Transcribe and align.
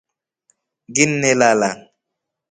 Nginnelala. 0.89 1.69